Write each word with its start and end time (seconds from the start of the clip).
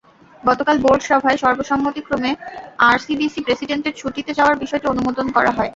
গতকাল 0.43 0.75
বোর্ড 0.83 1.01
সভায় 1.09 1.39
সর্বসম্মতিক্রমে 1.43 2.31
আরসিবিসি 2.85 3.39
প্রেসিডেন্টের 3.43 3.97
ছুটিতে 3.99 4.31
যাওয়ার 4.37 4.61
বিষয়টি 4.63 4.85
অনুমোদন 4.87 5.27
করা 5.35 5.51
হয়। 5.57 5.69